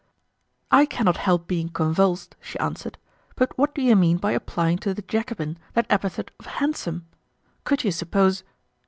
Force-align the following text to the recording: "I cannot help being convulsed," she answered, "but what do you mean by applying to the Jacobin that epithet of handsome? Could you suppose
"I 0.71 0.87
cannot 0.87 1.17
help 1.17 1.45
being 1.47 1.69
convulsed," 1.69 2.35
she 2.41 2.57
answered, 2.57 2.97
"but 3.35 3.55
what 3.55 3.75
do 3.75 3.83
you 3.83 3.95
mean 3.95 4.17
by 4.17 4.31
applying 4.31 4.79
to 4.79 4.95
the 4.95 5.03
Jacobin 5.03 5.59
that 5.73 5.85
epithet 5.91 6.31
of 6.39 6.47
handsome? 6.47 7.05
Could 7.65 7.83
you 7.83 7.91
suppose 7.91 8.41